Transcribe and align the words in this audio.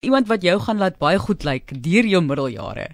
iemand 0.00 0.28
wat 0.28 0.40
jou 0.40 0.54
gaan 0.64 0.78
laat 0.80 0.94
baie 0.96 1.18
goed 1.20 1.42
lyk 1.44 1.74
deur 1.84 2.06
jou 2.08 2.20
middeljare 2.24 2.86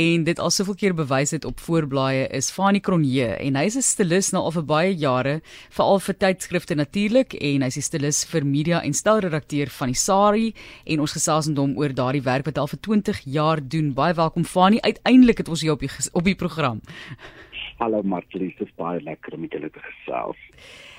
en 0.00 0.24
dit 0.26 0.40
al 0.44 0.50
soveel 0.52 0.76
keer 0.76 0.94
bewys 0.96 1.30
het 1.32 1.46
op 1.48 1.62
voorblaaie 1.64 2.26
is 2.36 2.50
Fanie 2.52 2.82
Cronje 2.84 3.30
en 3.46 3.56
hy's 3.56 3.78
'n 3.80 3.82
stilis 3.82 4.28
nou 4.32 4.42
al 4.44 4.52
vir 4.52 4.66
baie 4.72 4.90
jare 4.92 5.40
veral 5.70 6.00
vir 6.00 6.14
tydskrifte 6.14 6.74
natuurlik 6.76 7.32
en 7.40 7.62
hy's 7.62 7.78
'n 7.78 7.88
stilis 7.88 8.24
vir 8.28 8.44
media 8.44 8.82
en 8.82 8.92
stelredakteur 8.92 9.70
van 9.70 9.88
die 9.88 9.96
Sari 9.96 10.54
en 10.84 11.00
ons 11.00 11.12
gesels 11.12 11.48
met 11.48 11.56
hom 11.56 11.78
oor 11.78 11.94
daardie 11.94 12.22
werk 12.22 12.44
wat 12.44 12.58
al 12.58 12.66
vir 12.66 12.80
20 12.80 13.20
jaar 13.24 13.60
doen. 13.68 13.94
Baie 13.94 14.14
welkom 14.14 14.44
Fanie. 14.44 14.82
Uiteindelik 14.82 15.38
het 15.38 15.48
ons 15.48 15.60
jou 15.60 15.72
op 15.72 15.80
die 15.80 15.90
op 16.12 16.24
die 16.24 16.34
program 16.34 16.80
Hallo 17.78 18.02
Martlies 18.02 18.54
dis 18.58 18.74
baie 18.78 19.00
lekker 19.02 19.34
om 19.34 19.40
met 19.40 19.52
julle 19.52 19.70
te 19.74 19.82
gesels 19.82 20.40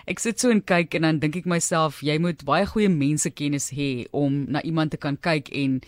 Ek 0.06 0.22
sit 0.22 0.38
so 0.38 0.54
en 0.54 0.62
kyk 0.62 0.94
en 1.00 1.08
dan 1.08 1.20
dink 1.22 1.40
ek 1.40 1.48
myself, 1.50 2.04
jy 2.06 2.20
moet 2.22 2.44
baie 2.46 2.66
goeie 2.70 2.92
mense 2.94 3.32
kennis 3.34 3.72
hê 3.74 4.06
om 4.14 4.44
na 4.54 4.62
iemand 4.62 4.94
te 4.94 5.00
kan 5.02 5.18
kyk 5.18 5.50
en 5.58 5.80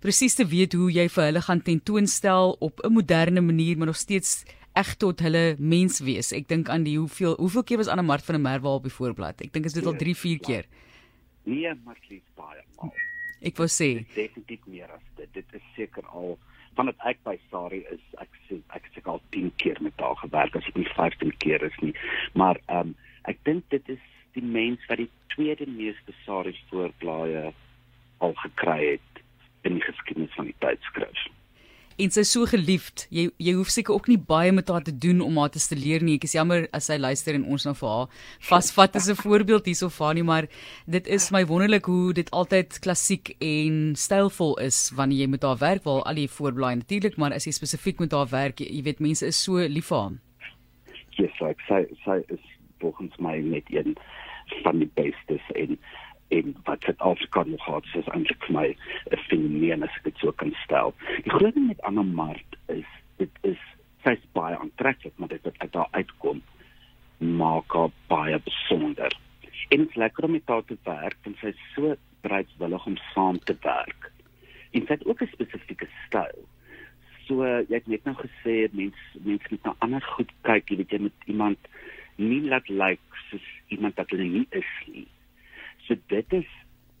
presies 0.00 0.38
te 0.38 0.46
weet 0.48 0.72
hoe 0.78 0.88
jy 0.88 1.04
vir 1.12 1.26
hulle 1.26 1.42
gaan 1.44 1.60
tentoonstel 1.60 2.56
op 2.64 2.80
'n 2.80 2.92
moderne 2.94 3.42
manier, 3.44 3.76
maar 3.76 3.92
nog 3.92 4.00
steeds 4.00 4.46
eg 4.72 4.94
tot 4.96 5.20
hulle 5.20 5.56
mens 5.58 6.00
wees. 6.00 6.32
Ek 6.32 6.48
dink 6.48 6.68
aan 6.68 6.84
die 6.84 6.96
hoeveel 6.96 7.36
hoeveel 7.36 7.64
keer 7.64 7.76
was 7.76 7.88
Anna 7.88 8.02
Mart 8.02 8.24
van 8.24 8.36
der 8.36 8.44
Merwe 8.44 8.68
op 8.68 8.82
die 8.88 8.96
voorblad. 8.98 9.40
Ek 9.44 9.52
dink 9.52 9.66
is 9.66 9.76
dit 9.76 9.86
al 9.86 9.96
3, 9.96 10.14
4 10.14 10.38
keer. 10.38 10.64
Nee, 11.44 11.74
Martlies 11.84 12.24
baie 12.34 12.62
mal. 12.76 12.92
Ek 13.42 13.56
wou 13.56 13.68
sê 13.68 14.06
definitief 14.14 14.64
meer 14.66 14.88
as 14.88 15.04
dit. 15.16 15.28
Dit 15.34 15.44
is 15.52 15.62
seker 15.76 16.04
al 16.06 16.38
vandat 16.76 17.00
ek 17.08 17.20
by 17.24 17.36
Sari 17.50 17.82
is, 17.92 18.02
ek 18.22 18.40
sê 18.46 18.60
ek 18.76 18.88
het 18.92 19.08
al 19.10 19.20
10 19.34 19.50
keer 19.62 19.80
met 19.84 19.96
haar 20.00 20.16
gewerk, 20.22 20.56
as 20.56 20.68
dit 20.68 20.82
nie 20.82 20.90
15 20.94 21.32
keer 21.44 21.64
is 21.66 21.78
nie. 21.84 21.94
Maar 22.34 22.60
ehm 22.66 22.92
um, 22.92 22.96
ek 23.26 23.40
dink 23.48 23.64
dit 23.74 23.88
is 23.90 24.02
die 24.36 24.44
mens 24.44 24.82
wat 24.86 25.00
die 25.00 25.10
tweede 25.34 25.66
meeste 25.66 26.12
saris 26.24 26.58
voorblaaie 26.70 27.48
al 28.22 28.34
gekry 28.42 28.92
het 28.92 29.22
in 29.66 29.80
die 29.80 29.82
geskiedenis 29.82 30.34
van 30.38 30.46
die 30.46 30.58
tydskrif. 30.62 31.24
En 31.96 32.10
sy 32.12 32.20
is 32.26 32.30
so 32.34 32.44
geliefd. 32.44 33.06
Jy 33.08 33.30
jy 33.40 33.54
hoef 33.56 33.70
seker 33.72 33.94
ook 33.96 34.08
nie 34.10 34.18
baie 34.20 34.50
met 34.52 34.68
haar 34.68 34.84
te 34.84 34.92
doen 34.92 35.22
om 35.24 35.38
haar 35.40 35.52
te 35.54 35.62
stileer 35.62 36.02
nie. 36.04 36.18
Ek 36.18 36.26
is 36.28 36.34
jammer 36.36 36.66
as 36.76 36.90
sy 36.90 36.98
luister 37.00 37.38
en 37.38 37.46
ons 37.54 37.64
nou 37.64 37.72
vir 37.78 37.88
haar 37.88 38.10
vasvat 38.50 38.98
as 39.00 39.08
'n 39.08 39.16
voorbeeld 39.16 39.64
hierso 39.64 39.88
van 39.88 40.14
nie, 40.14 40.22
maar 40.22 40.46
dit 40.86 41.06
is 41.06 41.30
my 41.32 41.44
wonderlik 41.46 41.86
hoe 41.88 42.12
dit 42.12 42.30
altyd 42.30 42.78
klassiek 42.84 43.32
en 43.40 43.96
stylvol 43.96 44.58
is 44.60 44.92
wanneer 44.92 45.24
jy 45.24 45.28
met 45.28 45.42
haar 45.42 45.56
werk. 45.56 45.84
Wel 45.84 46.04
al 46.04 46.14
die 46.14 46.28
voorblaai 46.28 46.76
natuurlik, 46.76 47.16
maar 47.16 47.32
as 47.32 47.46
jy 47.46 47.52
spesifiek 47.52 47.98
met 47.98 48.12
haar 48.12 48.28
werk, 48.28 48.60
jy 48.60 48.82
weet 48.82 49.00
mense 49.00 49.26
is 49.26 49.42
so 49.42 49.56
lief 49.56 49.86
vir 49.86 49.98
haar. 49.98 50.12
Yes, 51.16 51.32
sy 51.38 51.54
sy 51.66 51.86
sy 52.04 52.20
is 52.28 52.44
volgens 52.80 53.16
my 53.18 53.40
net 53.40 53.64
een 53.72 53.96
van 54.62 54.78
die 54.78 54.90
bestes 54.94 55.42
en 55.54 55.78
en 56.28 56.56
wat 56.64 56.82
Suid-Afrika 56.82 57.42
nog 57.44 57.64
gehad 57.64 57.84
het 57.84 58.02
is 58.02 58.12
eintlik 58.12 58.44
vir 58.44 58.54
my 58.54 58.68
'n 59.10 59.22
fenomeen 59.28 59.82
as 59.82 59.96
ek 59.96 60.04
dit 60.04 60.18
so 60.18 60.32
kan 60.32 60.54
stel. 60.64 60.94
Die 61.22 61.32
groot 61.32 61.54
ding 61.54 61.66
met 61.66 61.82
Anna 61.82 62.02
Mart 62.02 62.56
is 62.66 62.90
dit 63.16 63.30
is 63.42 63.62
sy's 64.04 64.22
baie 64.32 64.56
aantreklik, 64.56 65.12
maar 65.16 65.28
dit 65.28 65.42
wat 65.42 65.58
uit 65.58 65.72
daar 65.72 65.88
uitkom 65.90 66.42
maak 67.18 67.72
haar 67.72 67.90
baie 68.06 68.38
besonder. 68.38 69.12
En 69.68 69.78
dit 69.78 69.88
is 69.88 69.94
lekker 69.94 70.24
om 70.24 70.30
met 70.30 70.42
haar 70.46 70.64
te 70.64 70.76
werk 70.82 71.16
en 71.22 71.36
sy's 71.40 71.62
so 71.74 71.96
bereidwillig 72.20 72.86
om 72.86 72.96
saam 73.14 73.38
te 73.38 73.56
werk. 73.60 74.12
En 74.70 74.86
sy 74.86 74.92
het 74.92 75.06
ook 75.06 75.22
'n 75.22 75.32
spesifieke 75.32 75.88
styl. 76.06 76.46
So 77.26 77.42
jy 77.44 77.74
het 77.74 77.86
net 77.86 78.04
nou 78.04 78.16
gesê 78.16 78.68
mense 78.72 79.18
mense 79.24 79.46
moet 79.50 79.64
na 79.64 79.74
ander 79.78 80.02
goed 80.02 80.30
kyk, 80.42 80.70
jy 80.70 80.76
weet 80.76 80.90
jy 80.90 80.98
met 80.98 81.26
iemand 81.26 81.58
nie 82.16 82.42
laat 82.42 82.68
lyk 82.68 83.00
soos 83.30 83.46
iemand 83.68 83.96
wat 83.96 84.10
hulle 84.10 84.24
nie 84.24 84.46
is 84.50 84.72
nie. 84.86 85.06
So 85.86 85.94
dit 86.12 86.32
is 86.32 86.46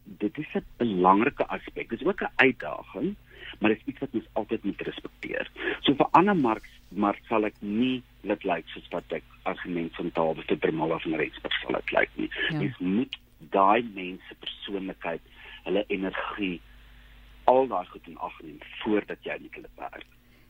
dit 0.04 0.38
is 0.38 0.54
'n 0.54 0.64
belangrike 0.76 1.46
aspek. 1.46 1.88
Dit 1.88 2.00
is 2.00 2.06
ook 2.06 2.22
'n 2.22 2.32
uitdaging, 2.36 3.14
maar 3.58 3.70
dit 3.70 3.78
is 3.78 3.86
iets 3.86 3.98
wat 3.98 4.08
ons 4.12 4.28
altyd 4.32 4.64
moet 4.64 4.80
respekteer. 4.80 5.50
So 5.80 5.94
vir 5.94 6.08
Anna 6.10 6.34
Marx 6.34 6.68
maar 6.88 7.18
sal 7.28 7.44
ek 7.44 7.54
nie 7.60 8.02
laat 8.20 8.44
lyk 8.44 8.68
soos 8.68 8.88
wat 8.90 9.12
ek 9.12 9.24
argument 9.42 9.94
van 9.94 10.12
taal 10.12 10.34
of 10.38 10.44
te 10.44 10.56
Bermala 10.56 10.98
van 10.98 11.14
Rensburg 11.14 11.60
sal 11.60 11.72
dit 11.72 11.90
lyk 11.90 12.10
nie. 12.14 12.30
Ja. 12.50 12.58
Dis 12.58 12.78
moet 12.78 13.18
daai 13.38 13.82
mense 13.94 14.34
persoonlikheid, 14.38 15.20
hulle 15.64 15.84
energie 15.88 16.60
al 17.44 17.66
daai 17.66 17.86
goed 17.86 18.06
in 18.06 18.18
ag 18.18 18.42
neem 18.42 18.58
voordat 18.82 19.18
jy 19.22 19.38
met 19.42 19.54
hulle 19.54 19.72
werk 19.76 20.06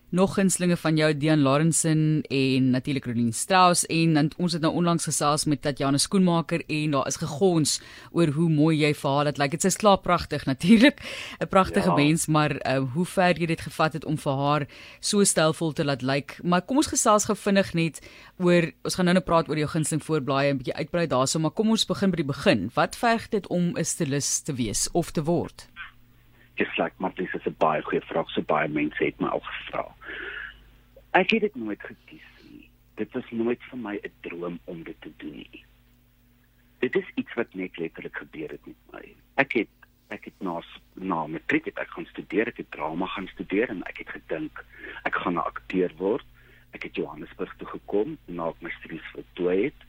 nog 0.08 0.34
gunstlinge 0.34 0.76
van 0.76 0.96
jou 0.96 1.16
Dian 1.16 1.42
Laurensen 1.42 2.22
en 2.22 2.70
natuurlik 2.70 3.04
Rolien 3.04 3.32
Strauss 3.32 3.86
en 3.86 4.30
ons 4.38 4.52
het 4.52 4.62
nou 4.62 4.72
onlangs 4.74 5.04
gesels 5.04 5.44
met 5.44 5.62
Tatjana 5.62 5.98
Skoenmaker 5.98 6.62
en 6.66 6.90
daar 6.90 7.06
is 7.06 7.18
gegons 7.18 7.80
oor 8.12 8.30
hoe 8.36 8.48
mooi 8.50 8.76
jy 8.78 8.92
vir 8.94 9.10
haar 9.10 9.24
dit 9.24 9.40
lyk. 9.42 9.50
Dit 9.50 9.64
is 9.64 9.76
klaar 9.76 9.98
pragtig 9.98 10.46
natuurlik, 10.46 11.02
'n 11.42 11.48
pragtige 11.48 11.90
ja. 11.90 11.94
mens, 11.96 12.26
maar 12.26 12.54
uh, 12.54 12.78
hoe 12.94 13.04
ver 13.04 13.38
jy 13.38 13.46
dit 13.46 13.60
gevat 13.60 13.92
het 13.92 14.04
om 14.04 14.18
vir 14.18 14.32
haar 14.32 14.66
so 15.00 15.24
stylvol 15.24 15.72
te 15.72 15.84
laat 15.84 16.02
lyk. 16.02 16.38
Maar 16.42 16.62
kom 16.62 16.76
ons 16.76 16.92
gesels 16.94 17.24
gou 17.24 17.36
vinnig 17.36 17.74
net 17.74 18.00
oor 18.38 18.70
ons 18.84 18.94
gaan 18.94 19.04
nou 19.04 19.14
net 19.14 19.24
praat 19.24 19.48
oor 19.48 19.58
jou 19.58 19.68
gunsteling 19.68 20.04
voorblaaie 20.04 20.48
en 20.48 20.54
'n 20.54 20.58
bietjie 20.58 20.78
uitbrei 20.78 21.06
daarso, 21.06 21.38
maar 21.38 21.50
kom 21.50 21.70
ons 21.70 21.86
begin 21.86 22.10
by 22.10 22.16
die 22.16 22.32
begin. 22.32 22.70
Wat 22.74 22.96
verg 22.96 23.28
dit 23.28 23.46
om 23.46 23.74
'n 23.74 23.84
stylist 23.84 24.44
te 24.46 24.54
wees 24.54 24.88
of 24.92 25.10
te 25.10 25.22
word? 25.24 25.66
Dis 26.56 26.76
like 26.78 26.94
maar 26.98 27.12
dis 27.14 27.34
is 27.34 27.44
'n 27.44 27.55
baie 27.66 27.82
goeie 27.82 28.02
vraag, 28.06 28.30
so 28.30 28.46
baie 28.46 28.68
mense 28.72 29.02
het 29.02 29.20
my 29.22 29.30
al 29.34 29.44
gevra. 29.44 29.86
Ek 31.18 31.32
het 31.34 31.46
dit 31.46 31.56
nooit 31.60 31.82
gekies 31.82 32.26
nie. 32.48 32.66
Dit 33.00 33.14
was 33.16 33.30
nooit 33.30 33.62
vir 33.70 33.80
my 33.86 33.96
'n 33.96 34.12
droom 34.26 34.58
om 34.64 34.82
dit 34.82 35.00
te 35.00 35.12
doen 35.22 35.36
nie. 35.42 35.64
Dit 36.84 36.96
is 36.96 37.08
iets 37.14 37.34
wat 37.34 37.54
net 37.54 37.78
letterlik 37.78 38.16
gebeur 38.16 38.50
het 38.50 38.66
met 38.66 38.82
my. 38.92 39.04
Ek 39.36 39.52
het 39.52 39.72
ek 40.08 40.24
het 40.24 40.38
na 40.38 40.60
na 40.94 41.26
matriek 41.26 41.64
het 41.64 41.78
ek 41.82 41.90
gaan 41.90 42.06
studeer, 42.06 42.46
ek 42.46 42.56
het 42.62 42.70
drama 42.70 43.06
gaan 43.06 43.28
studeer 43.28 43.68
en 43.68 43.82
ek 43.90 43.98
het 43.98 44.08
gedink 44.08 44.64
ek 45.02 45.14
gaan 45.14 45.34
'n 45.34 45.48
akteur 45.52 45.90
word. 45.96 46.26
Ek 46.70 46.82
het 46.82 46.96
Johannesburg 46.96 47.56
toe 47.56 47.68
gekom 47.68 48.18
na 48.26 48.52
my 48.60 48.70
studies 48.70 49.12
voltooi 49.12 49.64
het 49.64 49.80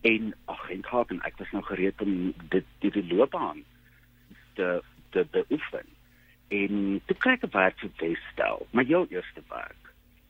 en 0.00 0.34
ag 0.44 0.70
en 0.70 0.84
gehad 0.84 1.10
en 1.10 1.20
ek 1.22 1.36
was 1.38 1.50
nou 1.50 1.62
gereed 1.64 2.00
om 2.00 2.34
dit 2.48 2.64
die 2.78 3.14
loopbaan 3.14 3.64
te 4.54 4.82
te 5.10 5.26
beoefen. 5.30 5.86
En 6.50 7.00
toe 7.06 7.16
kry 7.16 7.36
ek 7.38 7.44
'n 7.46 7.54
werk 7.54 7.78
vir 7.78 7.90
Westel, 8.00 8.66
my 8.72 8.84
heel 8.84 9.06
eerste 9.10 9.42
werk 9.48 9.80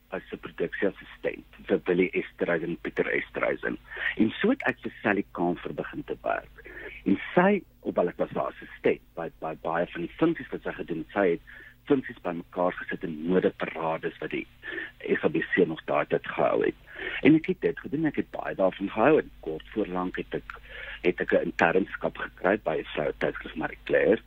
as 0.09 0.21
'n 0.31 0.43
produksieassistent 0.45 1.45
vir 1.67 1.79
Billy 1.87 2.09
Esterhuizen 2.13 2.69
en 2.69 2.81
Pieter 2.81 3.07
Esterhuizen. 3.07 3.77
En 4.17 4.29
so 4.39 4.49
het 4.49 4.61
ek 4.69 4.77
vir 4.83 4.93
Sally 5.01 5.25
Kamfer 5.31 5.73
begin 5.73 6.03
te 6.03 6.17
werk. 6.21 6.69
En 7.05 7.19
sy, 7.33 7.63
hoewel 7.79 8.07
ek 8.09 8.17
was 8.17 8.29
haar 8.37 8.51
assistent 8.51 9.01
by 9.15 9.29
by 9.39 9.55
baie 9.63 9.87
van 9.93 10.01
die 10.01 10.15
funksies 10.21 10.51
wat 10.51 10.63
sy 10.63 10.73
gedoen 10.77 11.03
het, 11.03 11.11
sy 11.15 11.27
het 11.29 11.41
funksies 11.89 12.21
bymekaar 12.21 12.73
gesit 12.77 13.03
in 13.03 13.17
modeparades 13.27 14.17
wat 14.21 14.29
die 14.35 14.47
SABC 15.21 15.65
nog 15.67 15.81
daai 15.89 16.05
tyd 16.05 16.27
gehou 16.27 16.63
het. 16.65 16.75
En 17.25 17.35
ek 17.35 17.45
het 17.45 17.61
dit 17.61 17.79
gedoen, 17.79 18.05
ek 18.05 18.21
het 18.21 18.31
baie 18.31 18.55
daarvan 18.55 18.89
gehou 18.89 19.19
en 19.19 19.31
kort 19.39 19.73
voor 19.73 19.87
lank 19.87 20.21
het 20.21 20.41
ek 20.41 20.57
het 21.01 21.21
ek 21.21 21.33
'n 21.33 21.49
internskap 21.49 22.17
gekry 22.17 22.57
by 22.63 22.77
'n 22.77 22.91
vrou 22.93 23.11
tydskrif 23.17 23.55
Marie 23.55 23.83
Claire 23.85 24.21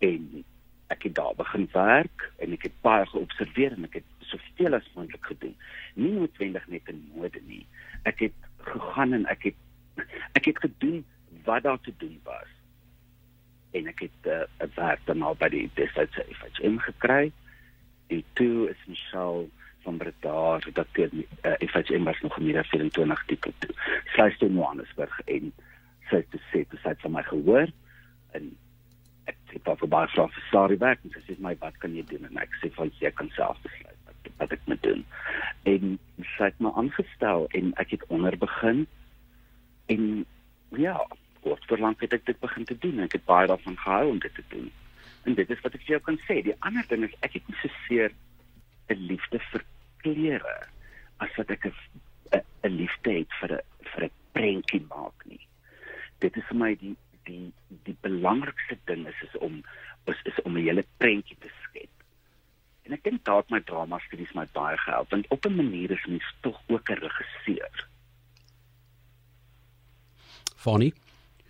en 0.00 0.44
ek 0.90 1.06
het 1.06 1.14
daar 1.14 1.34
begin 1.38 1.68
werk 1.72 2.26
en 2.42 2.52
ek 2.56 2.66
het 2.68 2.76
baie 2.84 3.06
geobserveer 3.06 3.76
en 3.76 3.86
ek 3.88 4.00
het 4.00 4.26
soveel 4.30 4.74
as 4.78 4.88
moontlik 4.94 5.26
gedoen. 5.32 5.54
Nie 5.94 6.12
noodwendig 6.12 6.66
net 6.68 6.88
in 6.92 7.02
mode 7.14 7.42
nie. 7.46 7.62
Ek 8.08 8.22
het 8.26 8.48
gegaan 8.66 9.14
en 9.18 9.26
ek 9.30 9.50
het 9.50 9.58
ek 10.38 10.50
het 10.50 10.58
gedoen 10.66 11.04
wat 11.44 11.62
daar 11.62 11.80
te 11.80 11.94
doen 12.02 12.18
was. 12.24 12.50
En 13.70 13.86
ek 13.86 14.02
het 14.06 14.26
eh, 14.26 14.42
'n 14.66 14.66
uh, 14.66 14.74
werk 14.74 15.00
dan 15.04 15.22
al 15.22 15.36
by 15.38 15.48
die 15.48 15.70
Desitse 15.74 16.26
FHM 16.38 16.78
gekry. 16.78 17.32
Die 18.08 18.24
toe 18.32 18.70
is 18.70 18.86
Michelle 18.86 19.46
van 19.82 19.96
Bredar 19.96 20.66
dat 20.72 20.86
dit 20.92 21.12
uh, 21.12 21.52
FHM 21.58 22.04
was 22.04 22.20
nog 22.20 22.38
meer 22.38 22.64
24 22.64 23.18
artikel 23.18 23.52
toe. 23.58 23.74
Sy 24.16 24.30
sê 24.36 24.46
Johannesburg 24.50 25.20
en 25.24 25.52
sy 26.10 26.16
het 26.16 26.34
gesê 26.34 26.64
dit 26.66 26.82
het 26.82 27.00
van 27.00 27.12
my 27.12 27.22
gehoor 27.22 27.70
en 28.30 28.56
het 29.52 29.64
daar 29.64 29.78
vir 29.80 29.88
baie 29.92 30.08
vrae 30.12 30.32
vir 30.34 30.46
Sari 30.50 30.76
werk 30.82 31.04
en 31.04 31.14
sy 31.14 31.22
sê 31.26 31.36
my 31.38 31.54
wat 31.60 31.78
kan 31.82 31.94
jy 31.96 32.04
doen? 32.10 32.26
En 32.30 32.38
ek 32.42 32.54
sê 32.62 32.70
van 32.76 32.92
jy 33.00 33.10
kan 33.10 33.30
self 33.36 33.60
besluit 33.64 33.98
wat, 34.06 34.30
wat 34.42 34.52
ek 34.56 34.66
moet 34.70 34.82
doen. 34.82 35.04
En 35.72 35.96
sy 36.36 36.50
het 36.50 36.60
my 36.60 36.72
aangestel 36.82 37.46
en 37.58 37.72
ek 37.82 37.96
het 37.96 38.06
onder 38.08 38.36
begin 38.38 38.86
en 39.94 40.04
ja 40.78 40.96
kort 41.44 41.64
verlang 41.72 41.96
het 42.00 42.12
ek 42.12 42.26
dit 42.28 42.40
begin 42.40 42.66
te 42.68 42.76
doen 42.78 43.00
ek 43.06 43.16
het 43.18 43.24
baie 43.28 43.48
daarvan 43.50 43.78
gehou 43.80 44.10
om 44.10 44.18
dit 44.22 44.34
te 44.34 44.46
doen. 44.54 44.70
En 45.24 45.36
dit 45.36 45.50
is 45.50 45.62
wat 45.64 45.74
ek 45.76 45.84
vir 45.84 45.96
jou 45.96 46.02
kan 46.08 46.18
sê. 46.26 46.40
Die 46.44 46.56
ander 46.66 46.86
ding 46.88 47.04
is 47.04 47.16
ek 47.26 47.38
het 47.38 47.48
nie 47.48 47.58
so 47.62 47.72
seer 47.86 48.12
'n 48.90 49.06
liefde 49.10 49.40
vir 49.52 49.64
klere 50.02 50.56
as 51.20 51.36
wat 51.36 51.50
ek 51.50 51.70
'n 51.70 52.74
liefde 52.76 53.12
het 53.18 53.32
vir 53.40 53.52
'n 53.58 53.62
vir 53.92 54.04
'n 54.04 54.10
prentjie 54.32 54.84
maak 54.88 55.26
nie. 55.26 55.40
Dit 56.20 56.36
is 56.36 56.44
vir 56.48 56.56
my 56.56 56.74
die 56.74 56.96
die 57.28 57.52
die 57.84 57.96
belangrikste 58.00 58.78
ding 58.84 59.06
is 59.06 59.22
is 59.28 59.36
om 59.38 59.62
is, 60.04 60.20
is 60.24 60.42
om 60.42 60.56
'n 60.56 60.64
hele 60.64 60.84
prentjie 60.96 61.36
te 61.38 61.50
skep. 61.62 61.90
En 62.82 62.92
ek 62.92 63.02
dink 63.02 63.24
daar 63.24 63.42
het 63.42 63.50
my 63.50 63.60
drama 63.60 63.98
studies 63.98 64.32
my 64.34 64.46
baie 64.52 64.76
gehelp 64.76 65.10
want 65.10 65.28
op 65.28 65.46
'n 65.46 65.56
manier 65.56 65.90
is 65.90 66.06
mens 66.06 66.34
tog 66.40 66.60
ook 66.68 66.90
'n 66.90 67.00
regisseur. 67.06 67.86
Funny. 70.56 70.92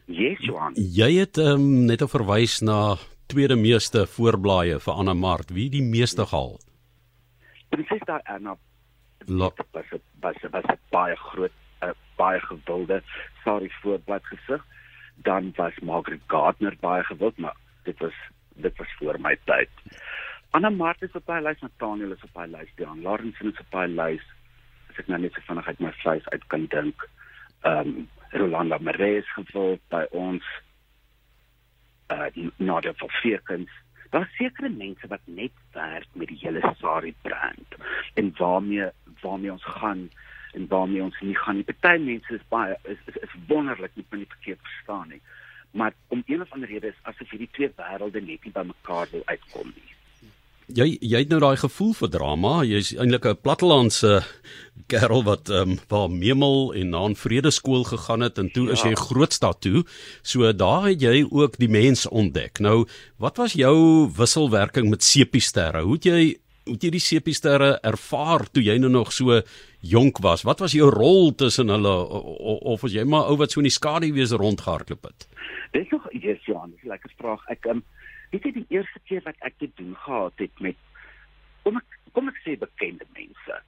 Yes, 0.07 0.39
Johan. 0.39 0.75
Jy 0.75 1.13
het 1.19 1.39
um, 1.39 1.85
net 1.87 2.03
verwys 2.11 2.61
na 2.61 2.97
tweede 3.27 3.57
meeste 3.57 4.07
voorblaaie 4.07 4.79
vir 4.79 4.95
Anna 4.95 5.15
Mart? 5.15 5.51
Wie 5.51 5.71
die 5.71 5.83
meeste 5.83 6.27
gehaal? 6.27 6.59
Prinses 7.71 8.03
Diana 8.07 8.57
was 9.27 9.85
was 10.21 10.37
was 10.51 10.65
'n 10.65 10.79
baie 10.91 11.17
groot 11.17 11.53
'n 11.83 11.95
baie 12.17 12.41
gewilde 12.41 13.03
sorry 13.45 13.71
voorblad 13.83 14.25
gesig. 14.25 14.67
Dan 15.23 15.53
was 15.57 15.79
Margaret 15.83 16.21
Gardner 16.27 16.77
baie 16.81 17.05
gewild, 17.05 17.39
maar 17.39 17.57
dit 17.83 17.99
was 17.99 18.15
dit 18.61 18.77
was 18.77 18.93
voor 18.99 19.17
my 19.21 19.37
tyd. 19.45 19.69
Anna 20.51 20.71
Mart 20.71 21.03
is 21.03 21.13
op 21.13 21.25
baie 21.25 21.43
lys, 21.43 21.61
Nathaniel 21.61 22.13
is 22.13 22.23
op 22.23 22.33
baie 22.33 22.51
lys, 22.51 22.73
Dion 22.77 23.03
Lawrence 23.03 23.45
is 23.45 23.61
op 23.61 23.71
baie 23.71 23.89
lys. 23.89 24.25
As 24.91 24.99
ek 24.99 25.09
nou 25.09 25.21
net 25.23 25.37
so 25.37 25.45
vinnig 25.47 25.69
uit 25.69 25.85
my 25.85 25.93
vleis 26.03 26.27
uit 26.35 26.47
kan 26.53 26.67
dink. 26.73 27.07
Ehm 27.61 27.95
um, 27.95 28.09
Rolanda 28.31 28.79
Marais 28.79 29.27
gevolg 29.35 29.81
by 29.91 30.05
ons 30.15 30.45
uh 32.15 32.51
Nadia 32.57 32.93
van 32.97 33.11
Vierkens. 33.23 33.71
Daar 34.11 34.27
is 34.27 34.37
sekere 34.37 34.69
mense 34.69 35.07
wat 35.07 35.23
net 35.25 35.55
werk 35.73 36.07
met 36.13 36.31
die 36.31 36.39
hele 36.43 36.75
Sari 36.79 37.15
brand 37.23 37.77
en 38.15 38.33
waarmee 38.39 38.91
waarmee 39.23 39.53
ons 39.53 39.65
gaan 39.65 40.09
en 40.53 40.67
waarmee 40.69 41.03
ons 41.03 41.21
nie 41.21 41.37
gaan 41.37 41.57
nie. 41.57 41.65
Party 41.65 42.03
mense 42.03 42.35
is 42.35 42.49
baie 42.49 42.77
is 42.85 42.99
is, 43.07 43.21
is 43.27 43.37
wonderlik, 43.49 43.95
nie 43.95 44.07
die 44.11 44.27
verkeerd 44.37 44.61
verstaan 44.63 45.09
nie. 45.09 45.23
Maar 45.71 45.95
om 46.09 46.23
een 46.27 46.41
of 46.43 46.53
ander 46.53 46.69
rede 46.69 46.91
is 46.91 47.03
asof 47.03 47.31
hierdie 47.31 47.51
twee 47.53 47.71
wêrelde 47.79 48.21
net 48.21 48.45
nie 48.45 48.55
by 48.55 48.67
mekaar 48.67 49.09
wil 49.13 49.23
uitkom 49.27 49.73
nie. 49.75 49.91
Jy 50.71 50.87
jy 51.03 51.23
het 51.25 51.31
nou 51.33 51.41
daai 51.43 51.59
gevoel 51.59 51.95
vir 51.99 52.11
drama. 52.15 52.53
Jy's 52.67 52.93
eintlik 52.95 53.27
'n 53.27 53.41
plattelandse 53.43 54.23
kerel 54.87 55.23
wat 55.25 55.51
ehm 55.51 55.71
um, 55.71 55.79
waar 55.89 56.11
Memel 56.11 56.75
en 56.75 56.91
na 56.91 57.07
'n 57.09 57.15
vredeskool 57.15 57.85
gegaan 57.85 58.21
het 58.21 58.39
en 58.39 58.51
toe 58.51 58.67
ja. 58.67 58.73
is 58.73 58.83
jy 58.83 58.95
grootstad 58.95 59.61
toe. 59.61 59.85
So 60.23 60.53
daar 60.53 60.89
het 60.89 61.01
jy 61.01 61.27
ook 61.31 61.59
die 61.59 61.69
mens 61.69 62.07
ontdek. 62.09 62.59
Nou, 62.59 62.87
wat 63.19 63.37
was 63.37 63.53
jou 63.53 64.11
wisselwerking 64.17 64.91
met 64.91 65.03
sepiesterre? 65.03 65.83
Hoe 65.83 65.95
het 65.95 66.05
jy 66.05 66.39
het 66.69 66.85
jy 66.85 66.91
die 66.91 67.03
sepiesterre 67.03 67.79
ervaar 67.87 68.47
toe 68.53 68.63
jy 68.63 68.77
nou 68.79 68.91
nog 68.91 69.13
so 69.13 69.41
jonk 69.81 70.21
was? 70.25 70.45
Wat 70.45 70.61
was 70.61 70.77
jou 70.77 70.91
rol 70.93 71.33
tussen 71.35 71.73
hulle 71.73 71.95
of 72.75 72.83
was 72.85 72.93
jy 72.93 73.05
maar 73.05 73.31
ou 73.31 73.39
wat 73.41 73.53
so 73.53 73.61
in 73.61 73.69
die 73.69 73.75
skaduwees 73.75 74.33
rondgehardloop 74.33 75.09
het? 75.09 75.27
Dis 75.73 75.89
nog 75.91 76.07
eers 76.13 76.45
Johan, 76.45 76.71
dis 76.71 76.85
'n 76.85 76.89
lekker 76.89 77.13
vraag. 77.17 77.47
Ek 77.49 77.65
um, 77.67 77.83
weet 78.31 78.45
jy 78.45 78.53
die 78.53 78.67
eerste 78.69 79.01
keer 79.05 79.23
wat 79.25 79.37
ek 79.41 79.55
dit 79.59 79.73
doen 79.77 79.95
gehad 79.97 80.33
het 80.37 80.61
met 80.61 80.77
kom 81.63 81.77
ek 81.77 81.99
kom 82.13 82.29
ek 82.29 82.41
sê 82.45 82.57
bekende 82.59 83.07
mense 83.15 83.63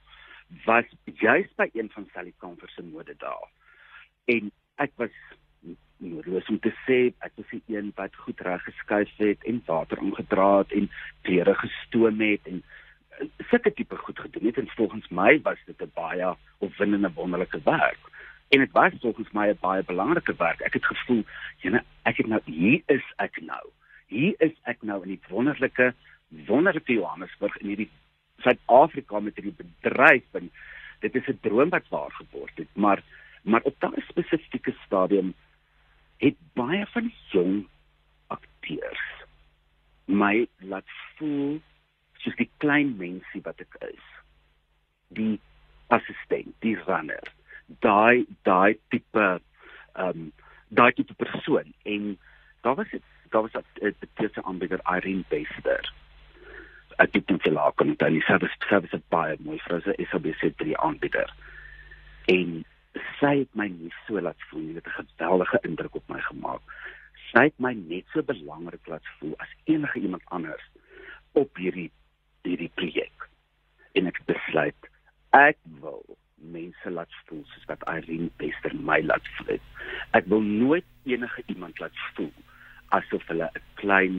was 0.65 0.85
juis 1.19 1.49
by 1.57 1.69
een 1.73 1.89
van 1.93 2.07
Sally 2.13 2.33
Comfort 2.37 2.71
se 2.71 2.83
mode 2.83 3.15
daar. 3.17 3.49
En 4.25 4.51
ek 4.75 4.91
was 5.01 5.15
noodloos 5.97 6.47
om 6.51 6.59
te 6.59 6.73
sê 6.85 6.99
ek 7.25 7.33
was 7.39 7.49
die 7.51 7.63
een 7.75 7.91
wat 7.97 8.15
goed 8.25 8.41
reg 8.45 8.63
geskuif 8.67 9.11
het 9.17 9.43
en 9.49 9.61
water 9.65 10.01
omgedra 10.03 10.49
het 10.61 10.71
en 10.77 10.89
klere 11.21 11.55
gestoom 11.55 12.21
het 12.21 12.47
en 12.51 12.63
sulke 13.49 13.73
tipe 13.73 13.95
goed 13.95 14.19
gedoen 14.19 14.45
het 14.45 14.57
en 14.57 14.69
volgens 14.75 15.07
my 15.09 15.41
was 15.41 15.59
dit 15.65 15.81
'n 15.81 15.91
baie 15.93 16.35
opwindende 16.57 17.11
wonderlike 17.13 17.61
werk. 17.63 17.99
En 18.49 18.59
dit 18.59 18.71
was 18.71 18.91
volgens 18.99 19.31
my 19.31 19.47
'n 19.49 19.57
baie 19.59 19.83
belangrike 19.83 20.35
werk. 20.37 20.59
Ek 20.59 20.73
het 20.73 20.85
gevoel, 20.85 21.23
jene, 21.57 21.83
ek 22.03 22.17
het 22.17 22.27
nou 22.27 22.41
hier 22.45 22.81
is 22.85 23.03
ek 23.17 23.41
nou 23.41 23.69
hier 24.13 24.35
is 24.37 24.53
ek 24.69 24.81
nou 24.81 25.01
in 25.03 25.15
die 25.15 25.21
wonderlike 25.29 25.93
wonderlike 26.47 26.93
Johannesburg 26.93 27.57
in 27.61 27.73
hierdie 27.73 27.89
Suid-Afrika 28.43 29.19
met 29.19 29.37
hierdie 29.39 29.55
bedryf 29.57 30.39
en 30.39 30.49
dit 31.05 31.15
is 31.15 31.27
'n 31.27 31.39
droom 31.41 31.69
wat 31.69 31.89
waar 31.89 32.11
geword 32.19 32.57
het 32.61 32.75
maar 32.75 33.03
maar 33.43 33.61
op 33.69 33.75
daardie 33.79 34.05
spesifieke 34.07 34.75
stadium 34.85 35.33
het 36.17 36.37
baie 36.53 36.85
van 36.95 37.11
jong 37.31 37.67
akteurs 38.27 39.05
my 40.05 40.47
laat 40.59 40.89
voel 41.17 41.61
soos 42.23 42.35
die 42.39 42.49
klein 42.57 42.97
mensie 42.97 43.41
wat 43.43 43.59
ek 43.61 43.79
is 43.89 44.11
die 45.19 45.39
assistent 45.87 46.53
die 46.65 46.75
runner 46.87 47.33
daai 47.87 48.25
daai 48.43 48.79
tipe 48.89 49.27
ehm 49.29 50.09
um, 50.09 50.31
daai 50.73 50.91
tipe 50.97 51.13
persoon 51.13 51.73
en 51.85 52.17
daar 52.65 52.75
was 52.75 52.89
dit 52.89 53.03
daar 53.33 53.41
was 53.41 53.51
'n 53.53 53.95
betese 53.99 54.43
aanbieder 54.43 54.79
Irene 54.95 55.23
Bester. 55.27 55.93
Ek 56.97 57.13
het 57.13 57.27
dit 57.27 57.41
gelaat 57.41 57.79
en 57.81 57.95
dan 57.97 58.15
is 58.15 58.25
dit 58.25 58.67
service 58.67 59.01
baie 59.09 59.35
mooi 59.39 59.59
vir 59.59 59.81
sy 59.81 60.05
SABC 60.09 60.57
3 60.57 60.77
aanbieder. 60.77 61.33
En 62.25 62.65
sy 63.19 63.37
het 63.39 63.55
my 63.55 63.67
nie 63.67 63.93
so 64.07 64.21
laat 64.21 64.41
voel 64.49 64.61
nie, 64.61 64.73
dit 64.73 64.85
het 64.85 64.95
'n 64.95 65.09
geweldige 65.17 65.59
indruk 65.61 65.95
op 65.95 66.09
my 66.09 66.21
gemaak. 66.21 66.61
Sy 67.31 67.43
het 67.43 67.59
my 67.59 67.73
net 67.73 68.05
so 68.13 68.21
belangrik 68.23 68.87
laat 68.87 69.07
voel 69.19 69.33
as 69.37 69.55
enige 69.63 69.99
iemand 69.99 70.23
anders 70.25 70.69
op 71.31 71.57
hierdie 71.57 71.91
hierdie 72.53 72.71
projek. 72.79 73.29
En 73.97 74.09
ek 74.09 74.21
besluit 74.29 74.89
ek 75.33 75.57
wil 75.81 76.03
mense 76.53 76.91
laat 76.93 77.13
voel 77.27 77.41
soos 77.49 77.67
wat 77.69 77.85
Irene 77.89 78.29
Bester 78.37 78.73
my 78.77 78.99
laat 79.01 79.27
voel. 79.37 79.61
Ek 80.17 80.27
wil 80.29 80.43
nooit 80.45 80.87
enige 81.09 81.45
iemand 81.49 81.79
laat 81.81 81.97
voel 82.13 82.33
asof 82.93 83.25
hulle 83.31 83.49
'n 83.49 83.63
klein 83.81 84.17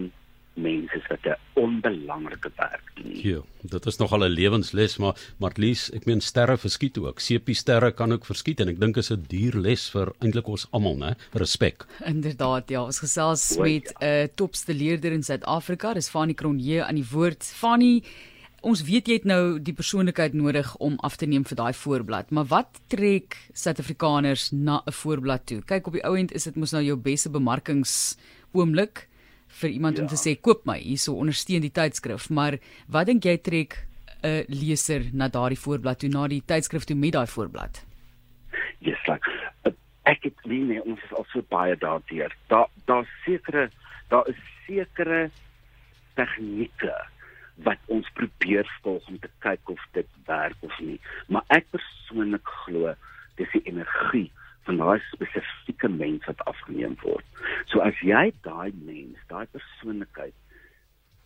mens 0.54 0.90
is 0.98 1.06
wat 1.12 1.26
'n 1.26 1.38
onbelangrike 1.64 2.50
werk. 2.56 2.83
Ja, 3.22 3.40
dit 3.62 3.86
is 3.86 3.96
nogal 3.96 4.24
'n 4.24 4.34
lewensles, 4.34 4.96
maar 4.98 5.14
Martlies, 5.38 5.90
ek 5.92 6.04
meen 6.06 6.20
sterre 6.20 6.56
verskiet 6.58 6.98
ook. 6.98 7.20
Sepie 7.20 7.54
sterre 7.54 7.92
kan 7.92 8.12
ook 8.12 8.26
verskiet 8.26 8.60
en 8.60 8.68
ek 8.68 8.80
dink 8.80 8.96
is 8.96 9.10
'n 9.10 9.24
duur 9.28 9.60
les 9.60 9.90
vir 9.90 10.12
eintlik 10.20 10.48
ons 10.48 10.66
almal, 10.70 10.96
né? 10.96 11.16
Respek. 11.32 11.86
Inderdaad, 12.04 12.68
ja, 12.68 12.84
ons 12.84 12.98
gesels 12.98 13.56
met 13.56 13.92
'n 14.00 14.04
ja. 14.04 14.22
uh, 14.22 14.28
topste 14.34 14.74
leerder 14.74 15.12
in 15.12 15.22
Suid-Afrika, 15.22 15.94
dis 15.94 16.08
Fanie 16.08 16.34
Cronje 16.34 16.84
aan 16.84 16.94
die 16.94 17.08
woord. 17.10 17.42
Fanie 17.42 18.02
Ons 18.64 18.80
weet 18.82 19.08
jy 19.10 19.18
het 19.18 19.26
nou 19.28 19.58
die 19.60 19.74
persoonlikheid 19.76 20.32
nodig 20.32 20.70
om 20.80 20.94
af 21.04 21.18
te 21.20 21.26
neem 21.26 21.44
vir 21.44 21.56
daai 21.56 21.74
voorblad, 21.76 22.30
maar 22.32 22.46
wat 22.48 22.78
trek 22.88 23.36
Suid-Afrikaners 23.52 24.52
na 24.52 24.80
'n 24.86 24.92
voorblad 24.92 25.46
toe? 25.46 25.60
Kyk 25.60 25.86
op 25.86 25.92
die 25.92 26.04
ou 26.04 26.16
end 26.16 26.32
is 26.32 26.44
dit 26.44 26.56
mos 26.56 26.72
nou 26.72 26.82
jou 26.82 26.96
beste 26.96 27.28
bemarkings 27.28 28.16
oomblik 28.52 29.08
vir 29.60 29.70
iemand 29.70 29.96
ja. 29.96 30.02
om 30.02 30.08
te 30.10 30.18
sê 30.18 30.34
koop 30.40 30.64
my 30.68 30.78
hierso 30.82 31.14
ondersteun 31.14 31.64
die 31.64 31.74
tydskrif. 31.74 32.30
Maar 32.30 32.58
wat 32.88 33.10
dink 33.10 33.24
jy 33.24 33.36
trek 33.38 33.86
'n 34.24 34.44
leser 34.48 35.10
na 35.12 35.28
daardie 35.28 35.60
voorblad 35.60 35.98
toe 36.00 36.08
na 36.08 36.26
die 36.28 36.42
tydskrif 36.42 36.84
toe 36.84 36.96
met 36.96 37.12
daai 37.12 37.26
voorblad? 37.26 37.84
Ja 38.80 38.92
yes, 38.92 39.06
like, 39.06 39.74
ek 40.04 40.24
het 40.28 40.44
nie 40.44 40.62
nee, 40.64 40.82
ons 40.84 41.00
is 41.04 41.16
al 41.16 41.26
so 41.32 41.42
baie 41.48 41.76
daardeur. 41.76 42.32
Daar 42.48 42.68
daar 42.86 43.08
sekere 43.24 43.70
daar 44.08 44.28
is 44.28 44.40
sekere 44.66 45.30
tegnieke 46.14 46.94
wat 47.64 47.78
ons 47.86 48.08
probeer 48.18 48.68
volg 48.82 49.06
om 49.08 49.18
te 49.18 49.30
kyk 49.38 49.68
of 49.68 49.82
dit 49.92 50.08
werk 50.26 50.56
of 50.60 50.78
nie. 50.80 51.00
Maar 51.28 51.44
ek 51.48 51.68
persoonlik 51.70 52.48
glo 52.64 52.94
dis 53.36 53.52
die 53.52 53.64
energie 53.70 54.30
van 54.66 54.80
daai 54.80 55.00
spesifieke 55.10 55.88
mens 55.88 56.24
wat 56.28 56.40
afgeneem 56.50 56.96
word. 57.02 57.26
So 57.70 57.82
as 57.84 57.98
jy 58.04 58.30
daai 58.46 58.72
mens, 58.84 59.20
daai 59.30 59.46
persoonlikheid, 59.52 60.34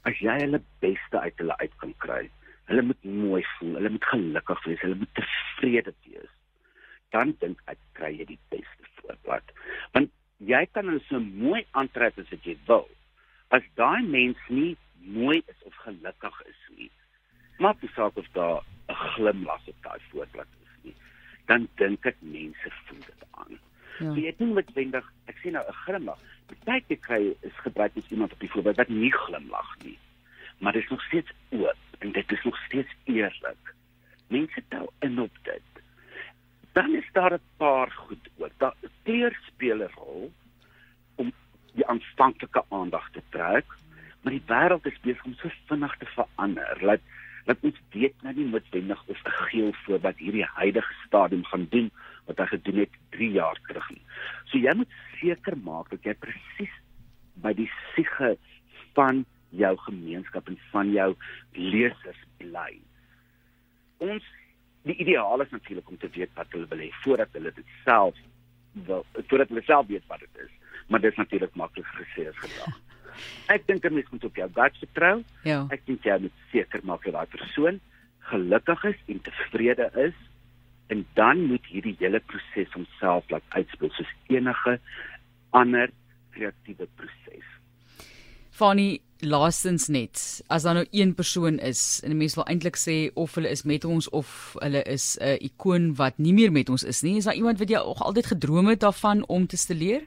as 0.09 0.21
jy 0.25 0.37
hulle 0.43 0.61
beste 0.85 1.23
uit 1.23 1.43
hulle 1.43 1.57
uit 1.63 1.79
kan 1.83 1.95
kry, 2.05 2.21
hulle 2.71 2.85
moet 2.91 3.09
mooi 3.23 3.43
voel, 3.57 3.79
hulle 3.79 3.95
moet 3.95 4.11
gelukkig 4.13 4.65
wees, 4.67 4.83
hulle 4.85 5.01
moet 5.03 5.15
tevrede 5.19 5.95
wees, 6.07 6.35
dan 7.15 7.33
dink 7.43 7.63
ek 7.73 7.81
kry 7.99 8.13
jy 8.19 8.29
die 8.35 8.41
beste 8.53 8.93
voorblad. 9.01 9.55
Want 9.97 10.13
jy 10.51 10.63
kan 10.75 10.91
hulle 10.91 11.05
so 11.09 11.23
mooi 11.23 11.65
aantrek 11.79 12.21
as 12.21 12.31
wat 12.35 12.47
jy 12.47 12.57
wil. 12.69 12.87
As 13.55 13.65
daai 13.81 14.05
mens 14.05 14.41
nie 14.53 14.75
mooi 15.09 15.39
is 15.47 15.61
of 15.65 15.77
gelukkig 15.87 16.43
is 16.51 16.65
nie, 16.77 16.91
maak 17.63 17.81
dit 17.81 17.91
saak 17.95 18.19
of 18.21 18.27
daar 18.35 18.61
'n 18.89 18.99
glimlag 19.15 19.63
op 19.69 19.79
daai 19.83 20.01
voorblad 20.11 20.51
is 20.63 20.75
nie 20.85 20.97
dan 21.49 21.69
dink 21.81 22.05
ek 22.07 22.19
mense 22.21 22.71
voel 22.87 23.01
dit. 23.07 23.28
Ja. 23.99 24.13
So 24.13 24.21
jy 24.21 24.35
dink 24.39 24.55
met 24.55 24.73
wendig, 24.75 25.07
ek 25.27 25.39
sien 25.43 25.53
nou 25.53 25.65
'n 25.67 25.81
glimlag. 25.85 26.21
Partyke 26.47 26.97
kry 26.97 27.35
is 27.41 27.57
gebruik 27.65 27.97
as 27.97 28.11
iemand 28.11 28.33
op 28.33 28.41
die 28.41 28.51
voorbeeld 28.51 28.77
wat 28.77 28.89
nie 28.89 29.13
glimlag 29.13 29.77
nie. 29.85 29.99
Maar 30.59 30.73
dit 30.73 30.83
is 30.83 30.91
nog 30.91 31.03
steeds 31.03 31.31
oop 31.51 31.77
en 31.99 32.13
dit 32.13 32.33
is 32.33 32.45
nog 32.45 32.57
steeds 32.67 32.93
eerlik. 33.05 33.75
Mense 34.29 34.63
tel 34.69 34.93
in 35.01 35.21
op 35.21 35.35
dit. 35.43 35.63
Dan 36.73 36.95
is 36.95 37.09
daar 37.13 37.33
'n 37.33 37.41
paar 37.57 37.91
goed 37.91 38.29
ook. 38.37 38.51
Daar 38.59 38.75
kleur 39.03 39.39
speel 39.47 39.79
'n 39.83 39.91
rol 39.95 40.33
om 41.15 41.33
die 41.75 41.87
aanvanklike 41.87 42.65
aandag 42.69 43.11
te 43.11 43.23
trek, 43.29 43.67
maar 44.23 44.33
die 44.33 44.47
wêreld 44.47 44.87
is 44.87 45.01
besig 45.01 45.25
om 45.25 45.35
so 45.35 45.49
vinnig 45.67 45.97
te 45.97 46.07
verander. 46.07 46.79
Laat 46.81 47.01
dat 47.45 47.57
ons 47.61 47.81
weet 47.91 48.23
nou 48.23 48.35
nie 48.35 48.47
noodwendig 48.47 49.03
of 49.07 49.19
'n 49.25 49.31
geel 49.49 49.73
voor 49.73 50.01
wat 50.01 50.17
hierdie 50.17 50.45
huidige 50.45 50.95
stadium 51.07 51.45
gaan 51.45 51.67
doen 51.71 51.91
wat 52.29 52.43
hy 52.43 52.47
gedoen 52.53 52.83
het 52.85 53.01
3 53.17 53.31
jaar 53.33 53.59
terug 53.67 53.89
nie. 53.91 54.05
So 54.51 54.61
jy 54.61 54.75
moet 54.77 54.93
seker 55.21 55.57
maak 55.65 55.91
dat 55.95 56.05
jy 56.07 56.15
presies 56.21 56.75
by 57.43 57.55
die 57.57 57.71
siege 57.95 58.37
van 58.97 59.25
jou 59.57 59.75
gemeenskap 59.87 60.49
en 60.51 60.59
van 60.73 60.93
jou 60.93 61.09
lesers 61.57 62.21
bly. 62.41 62.73
Ons 64.05 64.25
die 64.89 64.97
ideaal 65.03 65.43
is 65.45 65.53
natuurlik 65.53 65.89
om 65.91 65.99
te 66.01 66.11
weet 66.15 66.33
wat 66.37 66.53
hulle 66.55 66.69
wil 66.71 66.85
hê 66.85 66.91
voordat 67.03 67.33
hulle 67.37 67.53
dit 67.57 67.73
self 67.85 68.17
wil 68.89 69.05
voordat 69.17 69.51
hulle 69.53 69.65
self 69.67 69.89
weet 69.89 70.07
wat 70.13 70.23
dit 70.25 70.45
is. 70.45 70.53
Maar 70.89 71.03
dit 71.05 71.13
is 71.13 71.21
natuurlik 71.21 71.57
maklik 71.57 71.89
gesê 71.97 72.29
as 72.31 72.39
gedag. 72.45 72.79
Ek 73.55 73.67
dink 73.67 73.85
'n 73.85 73.95
mens 73.95 74.11
moet 74.11 74.25
op 74.25 74.37
jou 74.37 74.49
gut 74.55 74.79
vertrou. 74.85 75.17
Ja. 75.45 75.67
Ek 75.71 75.85
dink 75.87 76.05
jy 76.05 76.19
moet 76.21 76.37
seker 76.53 76.85
maak 76.85 77.05
dat 77.05 77.17
daai 77.17 77.27
persoon 77.27 77.81
gelukkig 78.31 78.85
is 78.85 79.01
en 79.09 79.21
tevrede 79.21 79.91
is 80.07 80.17
en 80.89 81.05
dan 81.15 81.45
moet 81.51 81.67
hierdie 81.69 81.97
hele 81.99 82.21
proses 82.21 82.73
homself 82.73 83.29
laat 83.31 83.45
uitspeel 83.49 83.93
soos 83.97 84.15
enige 84.33 84.79
ander 85.57 85.93
kreatiewe 86.37 86.89
proses. 86.97 87.47
Fanny 88.59 88.99
laastens 89.21 89.89
net 89.89 90.21
as 90.47 90.63
daar 90.63 90.79
nou 90.79 90.87
een 90.91 91.15
persoon 91.15 91.59
is 91.59 92.01
en 92.07 92.17
mense 92.17 92.39
wil 92.39 92.47
eintlik 92.47 92.79
sê 92.79 92.97
of 93.19 93.35
hulle 93.35 93.51
is 93.51 93.65
met 93.67 93.85
ons 93.85 94.09
of 94.15 94.55
hulle 94.63 94.83
is 94.83 95.19
'n 95.21 95.25
uh, 95.25 95.37
ikoon 95.49 95.95
wat 95.95 96.19
nie 96.19 96.33
meer 96.33 96.53
met 96.53 96.69
ons 96.69 96.85
is 96.85 97.03
nie 97.03 97.17
is 97.17 97.25
daar 97.25 97.35
iemand 97.35 97.59
wat 97.59 97.71
jy 97.71 97.77
nog 97.77 98.03
altyd 98.03 98.27
gedroom 98.27 98.67
het 98.67 98.81
daarvan 98.81 99.25
om 99.27 99.47
te 99.47 99.57
steleer 99.57 100.07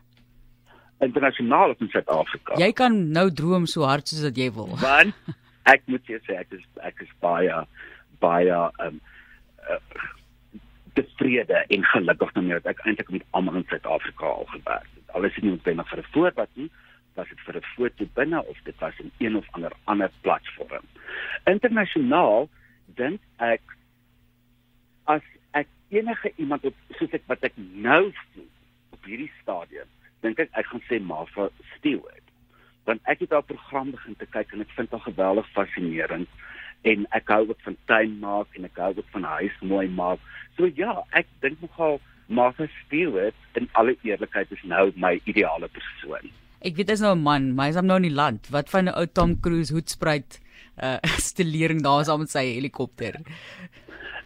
internasionaal 0.99 1.69
of 1.69 1.79
in 1.81 1.89
Suid-Afrika. 1.89 2.55
jy 2.57 2.71
kan 2.71 3.11
nou 3.11 3.31
droom 3.31 3.65
so 3.65 3.83
hard 3.83 4.07
soos 4.07 4.23
wat 4.23 4.37
jy 4.37 4.51
wil 4.51 4.77
Want 4.87 5.15
ek 5.63 5.81
moet 5.85 6.05
jou 6.05 6.19
sê 6.27 6.39
ek 6.39 6.51
is 6.51 6.63
ek 6.81 7.01
is 7.01 7.11
baie 7.19 7.67
baie 8.19 8.71
um 8.79 9.01
uh, 9.69 9.79
tevrede 10.93 11.65
en 11.67 11.83
gelukkig 11.83 12.31
daarmee 12.31 12.59
dat 12.59 12.73
ek 12.73 12.85
eintlik 12.85 13.09
met 13.09 13.27
almal 13.29 13.59
in 13.61 13.67
Suid-Afrika 13.67 14.25
al 14.25 14.47
gewerk 14.53 14.87
het. 14.95 15.15
Al 15.15 15.27
is 15.27 15.35
dit 15.35 15.43
nie 15.43 15.51
noodwendig 15.51 15.89
vir 15.89 15.99
'n 15.99 16.11
voorbeeld 16.11 16.55
nie, 16.55 16.69
was 17.15 17.29
dit 17.29 17.39
vir 17.45 17.55
'n 17.57 17.69
foto 17.75 18.05
binne 18.13 18.45
of 18.45 18.57
dit 18.63 18.79
was 18.79 18.99
in 18.99 19.11
een 19.17 19.35
of 19.35 19.47
ander 19.51 19.73
ander 19.83 20.11
platform. 20.21 20.85
Internasionaal 21.43 22.49
dink 22.95 23.19
ek 23.37 23.61
as 25.03 25.21
ek 25.51 25.67
enige 25.89 26.31
iemand 26.35 26.65
op 26.65 26.75
soos 26.99 27.11
ek 27.11 27.27
wat 27.27 27.43
ek 27.43 27.53
nou 27.57 28.11
sien 28.33 28.49
op 28.91 29.03
hierdie 29.05 29.31
stadium, 29.41 29.87
dink 30.21 30.39
ek 30.39 30.49
ek 30.53 30.65
gaan 30.65 30.83
sê 30.89 31.01
Martha 31.01 31.49
Stewart. 31.77 32.27
Want 32.83 33.01
ek 33.03 33.19
het 33.19 33.31
haar 33.31 33.43
program 33.43 33.91
begin 33.91 34.15
te 34.15 34.25
kyk 34.25 34.53
en 34.53 34.61
ek 34.61 34.73
vind 34.75 34.91
haar 34.91 35.05
geweldig 35.07 35.51
fascinerend 35.51 36.29
en 36.83 37.07
ek 37.11 37.27
hou 37.29 37.43
ook 37.49 37.61
van 37.65 37.77
tuin 37.85 38.19
maak 38.19 38.47
en 38.57 38.65
ek 38.65 38.77
hou 38.77 38.93
ook 38.97 39.09
van 39.11 39.23
huis 39.23 39.57
mooi 39.61 39.87
maak. 39.89 40.19
So 40.57 40.69
ja, 40.75 41.03
ek 41.13 41.27
dink 41.41 41.61
nogal 41.61 41.99
Martha 42.27 42.67
Stewart 42.85 43.35
in 43.59 43.67
alle 43.73 43.97
eerlikheid 44.03 44.51
is 44.51 44.63
nou 44.63 44.91
my 44.95 45.19
ideale 45.25 45.67
persoon. 45.67 46.31
ek 46.61 46.77
weet 46.77 46.91
hy's 46.93 47.01
nou 47.01 47.15
'n 47.15 47.23
man 47.25 47.53
maar 47.57 47.71
hy's 47.71 47.81
nou 47.81 47.97
in 47.97 48.09
die 48.09 48.19
land 48.21 48.49
wat 48.53 48.69
van 48.69 48.85
'n 48.85 48.93
ou 48.93 49.05
Tom 49.05 49.39
Cruise 49.41 49.73
hoedspruit 49.73 50.39
uh 50.85 50.99
stelering 51.29 51.81
daar 51.81 52.05
saam 52.05 52.19
met 52.19 52.29
sy 52.29 52.45
helikopter 52.53 53.17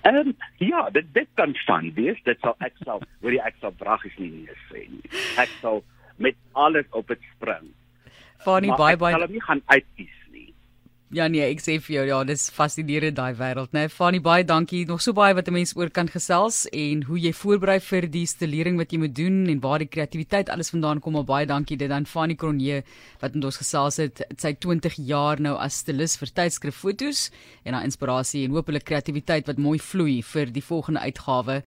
Ehm 0.06 0.16
um, 0.16 0.36
ja, 0.62 0.90
dit 0.90 1.06
dit 1.14 1.28
kan 1.34 1.56
van 1.66 1.94
wees. 1.94 2.20
Dit 2.24 2.38
sal 2.40 2.54
ek 2.60 2.76
sal, 2.86 3.02
hoor 3.22 3.34
jy 3.34 3.42
ek 3.42 3.56
sal 3.62 3.72
braggies 3.72 4.18
nie 4.22 4.30
nee 4.30 4.58
sê 4.70 4.84
nie. 4.86 5.10
Ek 5.42 5.50
sal 5.62 5.82
met 6.22 6.38
alles 6.54 6.86
op 6.92 7.08
dit 7.08 7.22
spring. 7.34 7.72
Fanny 8.46 8.70
Maar 8.70 8.78
baie 8.78 8.94
ek 8.94 9.02
baie 9.02 9.16
sal 9.16 9.26
hom 9.26 9.34
nie 9.34 9.42
gaan 9.48 9.64
uitkies. 9.66 10.15
Ja 11.14 11.28
nee, 11.30 11.44
ek 11.46 11.60
sê 11.62 11.76
vir 11.78 11.94
jou 12.00 12.04
ja, 12.10 12.20
dis 12.26 12.48
fascinerend 12.50 13.14
daai 13.20 13.36
wêreld, 13.38 13.70
né? 13.76 13.84
Nee, 13.84 13.90
Fanny 13.94 14.18
baie 14.26 14.42
dankie. 14.44 14.88
Nog 14.90 15.04
so 15.06 15.14
baie 15.14 15.36
wat 15.38 15.48
'n 15.48 15.54
mens 15.54 15.76
oor 15.78 15.90
kan 15.90 16.08
gesels 16.10 16.66
en 16.74 17.04
hoe 17.04 17.20
jy 17.20 17.32
voorberei 17.32 17.80
vir 17.80 18.08
die 18.10 18.26
stelering 18.26 18.78
wat 18.78 18.92
jy 18.92 18.98
moet 18.98 19.14
doen 19.14 19.46
en 19.48 19.62
waar 19.62 19.80
die 19.80 19.88
kreatiwiteit 19.88 20.50
alles 20.50 20.72
vandaan 20.72 21.00
kom. 21.00 21.14
Maar 21.14 21.24
baie 21.24 21.46
dankie 21.46 21.78
dit 21.78 21.92
aan 21.92 22.08
Fanny 22.08 22.34
Cronje 22.34 22.84
wat 23.22 23.36
met 23.36 23.46
ons 23.46 23.58
gesels 23.58 23.98
het. 23.98 24.24
Sy 24.38 24.54
20 24.54 24.96
jaar 24.98 25.40
nou 25.40 25.56
as 25.56 25.78
stilis 25.78 26.18
vir 26.18 26.28
tydskrif 26.28 26.76
fotos 26.76 27.30
en 27.64 27.74
haar 27.76 27.84
inspirasie 27.84 28.46
en 28.46 28.52
hulle 28.52 28.80
kreatiwiteit 28.80 29.46
wat 29.46 29.58
mooi 29.58 29.78
vloei 29.78 30.24
vir 30.24 30.46
die 30.52 30.64
volgende 30.64 31.02
uitgawe 31.02 31.64